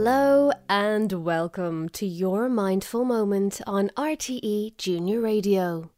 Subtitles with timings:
[0.00, 5.90] Hello and welcome to your mindful moment on RTE Junior Radio.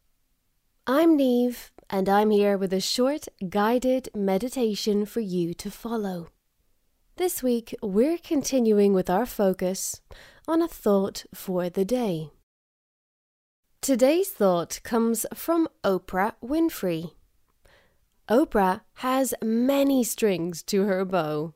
[0.87, 6.29] I'm Neve and I'm here with a short guided meditation for you to follow.
[7.17, 10.01] This week we're continuing with our focus
[10.47, 12.31] on a thought for the day.
[13.81, 17.11] Today's thought comes from Oprah Winfrey.
[18.27, 21.53] Oprah has many strings to her bow.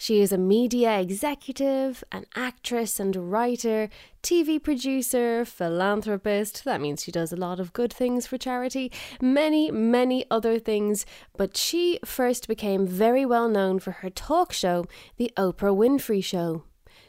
[0.00, 3.90] She is a media executive, an actress and writer,
[4.22, 6.64] TV producer, philanthropist.
[6.64, 11.04] That means she does a lot of good things for charity, many, many other things.
[11.36, 14.86] But she first became very well known for her talk show,
[15.18, 16.64] The Oprah Winfrey Show.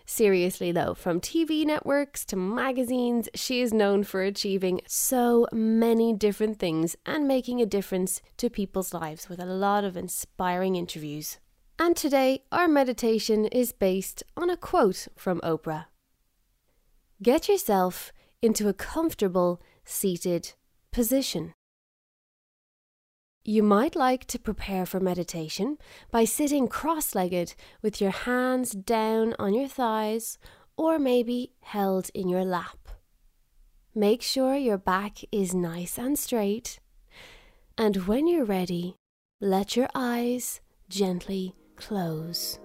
[0.06, 6.60] Seriously, though, from TV networks to magazines, she is known for achieving so many different
[6.60, 11.38] things and making a difference to people's lives with a lot of inspiring interviews.
[11.82, 15.86] And today, our meditation is based on a quote from Oprah
[17.24, 20.54] Get yourself into a comfortable seated
[20.92, 21.56] position.
[23.44, 25.80] You might like to prepare for meditation
[26.12, 30.38] by sitting cross legged with your hands down on your thighs
[30.78, 32.90] or maybe held in your lap.
[33.96, 36.80] Make sure your back is nice and straight.
[37.76, 38.98] And when you're ready,
[39.40, 42.60] let your eyes gently close.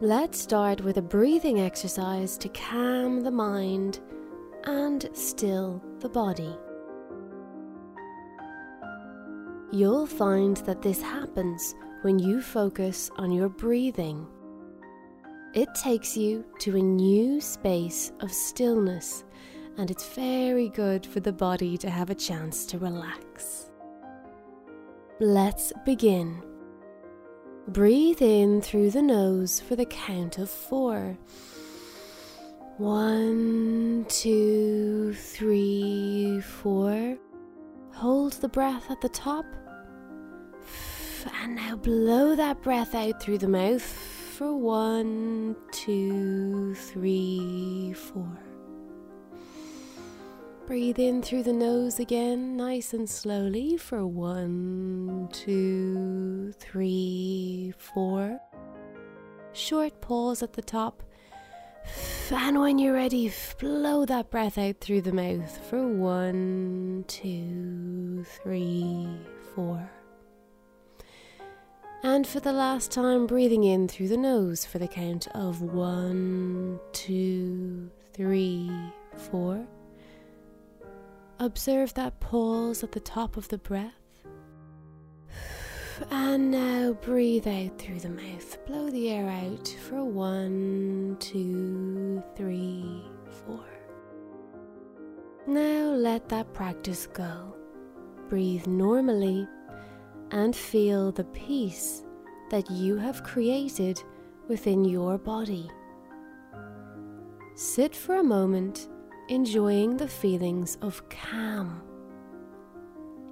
[0.00, 4.00] Let's start with a breathing exercise to calm the mind
[4.64, 6.56] and still the body.
[9.72, 14.26] You'll find that this happens when you focus on your breathing.
[15.54, 19.24] It takes you to a new space of stillness,
[19.76, 23.67] and it's very good for the body to have a chance to relax.
[25.20, 26.44] Let's begin.
[27.66, 31.18] Breathe in through the nose for the count of four.
[32.76, 37.18] One, two, three, four.
[37.94, 39.44] Hold the breath at the top.
[41.42, 48.47] And now blow that breath out through the mouth for one, two, three, four.
[50.68, 58.38] Breathe in through the nose again, nice and slowly for one, two, three, four.
[59.54, 61.02] Short pause at the top.
[62.30, 69.08] And when you're ready, blow that breath out through the mouth for one, two, three,
[69.54, 69.90] four.
[72.02, 76.78] And for the last time, breathing in through the nose for the count of one,
[76.92, 78.70] two, three,
[79.16, 79.66] four.
[81.40, 83.92] Observe that pause at the top of the breath.
[86.10, 88.66] And now breathe out through the mouth.
[88.66, 93.02] Blow the air out for one, two, three,
[93.44, 93.64] four.
[95.46, 97.56] Now let that practice go.
[98.28, 99.48] Breathe normally
[100.30, 102.04] and feel the peace
[102.50, 104.00] that you have created
[104.48, 105.70] within your body.
[107.54, 108.88] Sit for a moment
[109.28, 111.82] enjoying the feelings of calm.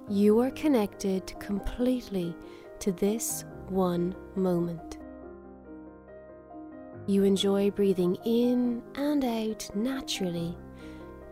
[0.07, 2.35] You are connected completely
[2.79, 4.99] to this one moment.
[7.07, 10.55] You enjoy breathing in and out naturally,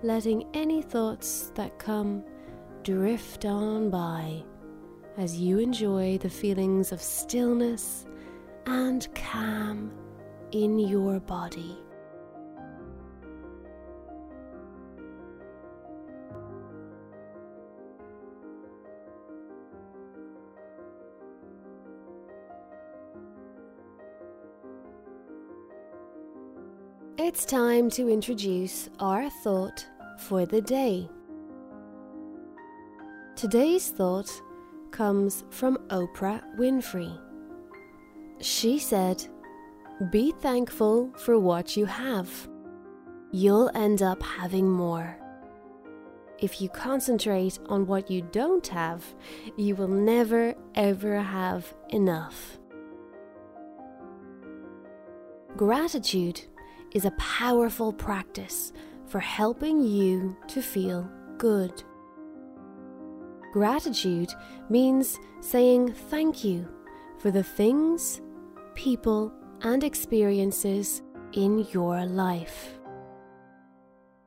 [0.02, 2.24] letting any thoughts that come
[2.84, 4.44] drift on by
[5.18, 8.08] as you enjoy the feelings of stillness
[8.66, 9.92] and calm
[10.52, 11.85] in your body.
[27.28, 29.84] It's time to introduce our thought
[30.20, 31.10] for the day.
[33.36, 34.30] Today's thought
[34.92, 37.20] comes from Oprah Winfrey.
[38.42, 39.26] She said,
[40.12, 42.30] Be thankful for what you have.
[43.32, 45.18] You'll end up having more.
[46.38, 49.04] If you concentrate on what you don't have,
[49.58, 52.60] you will never ever have enough.
[55.58, 56.42] Gratitude
[56.96, 58.72] is a powerful practice
[59.06, 61.08] for helping you to feel
[61.38, 61.84] good.
[63.52, 64.34] Gratitude
[64.70, 66.68] means saying thank you
[67.20, 68.22] for the things,
[68.76, 69.32] people,
[69.62, 71.02] and experiences
[71.34, 72.80] in your life.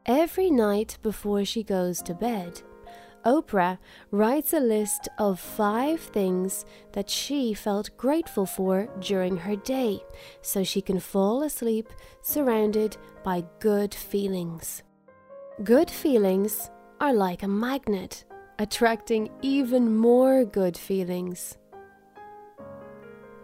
[0.05, 2.63] Every night before she goes to bed,
[3.25, 3.79] Oprah
[4.11, 10.01] writes a list of five things that she felt grateful for during her day
[10.41, 11.89] so she can fall asleep
[12.23, 14.83] surrounded by good feelings.
[15.65, 16.71] Good feelings
[17.01, 18.25] are like a magnet,
[18.59, 21.59] attracting even more good feelings.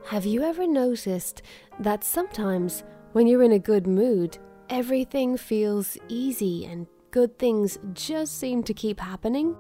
[0.07, 1.43] Have you ever noticed
[1.81, 4.39] that sometimes when you're in a good mood,
[4.69, 9.57] everything feels easy and good things just seem to keep happening?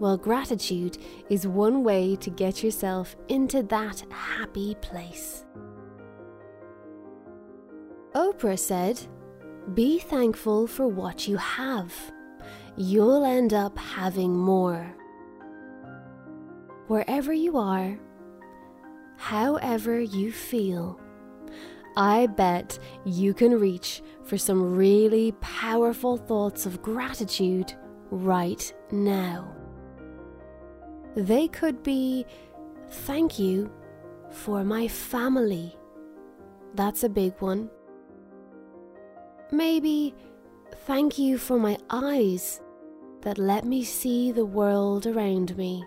[0.00, 0.96] Well, gratitude
[1.28, 5.44] is one way to get yourself into that happy place.
[8.14, 8.98] Oprah said,
[9.74, 11.92] Be thankful for what you have.
[12.78, 14.90] You'll end up having more.
[16.86, 17.98] Wherever you are,
[19.18, 20.98] however you feel,
[21.94, 27.74] I bet you can reach for some really powerful thoughts of gratitude
[28.10, 29.59] right now.
[31.16, 32.24] They could be
[32.88, 33.70] thank you
[34.30, 35.76] for my family.
[36.74, 37.70] That's a big one.
[39.50, 40.14] Maybe
[40.86, 42.60] thank you for my eyes
[43.22, 45.84] that let me see the world around me.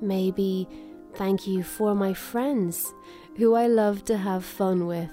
[0.00, 0.68] Maybe
[1.14, 2.92] thank you for my friends
[3.36, 5.10] who I love to have fun with.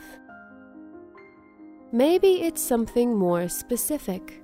[1.91, 4.43] Maybe it's something more specific.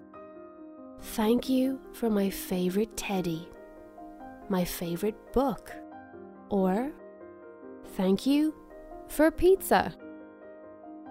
[1.03, 3.47] Thank you for my favorite teddy,
[4.49, 5.71] my favorite book,
[6.49, 6.91] or
[7.95, 8.55] thank you
[9.09, 9.93] for pizza.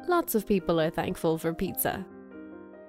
[0.09, 2.05] Lots of people are thankful for pizza.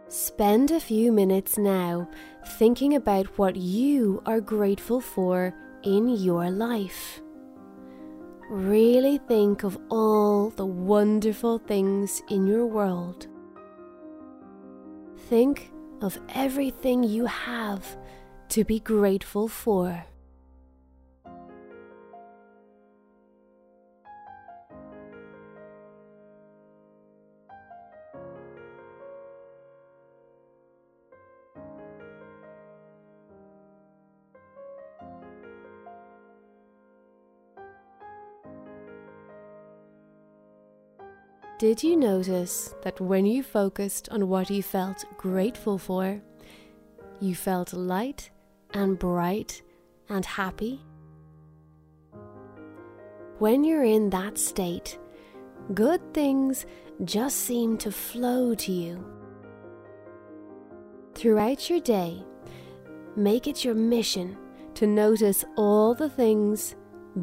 [0.08, 2.10] Spend a few minutes now
[2.58, 5.54] thinking about what you are grateful for
[5.84, 7.22] in your life.
[8.50, 13.28] Really think of all the wonderful things in your world.
[15.30, 15.72] Think
[16.04, 17.98] of everything you have
[18.50, 20.06] to be grateful for.
[41.60, 46.20] Did you notice that when you focused on what you felt grateful for,
[47.20, 48.32] you felt light
[48.74, 49.62] and bright
[50.10, 50.82] and happy?
[53.38, 55.00] When you're in that state,
[55.74, 56.66] good things
[57.06, 59.06] just seem to flow to you.
[61.14, 62.24] Throughout your day,
[63.16, 64.38] make it your mission
[64.74, 66.76] to notice all the things,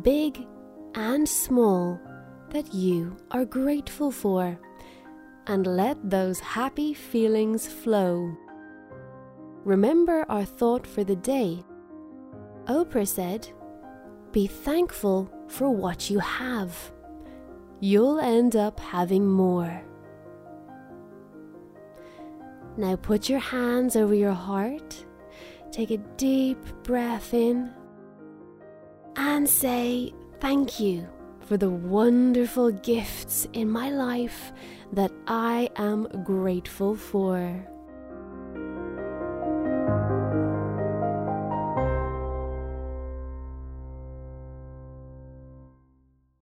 [0.03, 0.47] big
[0.95, 2.01] and small,
[2.51, 4.59] that you are grateful for
[5.47, 8.37] and let those happy feelings flow.
[9.65, 11.63] Remember our thought for the day.
[12.67, 13.49] Oprah said,
[14.33, 16.93] Be thankful for what you have.
[17.81, 19.83] You'll end up having more.
[22.77, 25.05] Now put your hands over your heart,
[25.73, 27.71] take a deep breath in,
[29.17, 31.09] and say thank you
[31.51, 34.53] for the wonderful gifts in my life
[34.93, 37.67] that I am grateful for.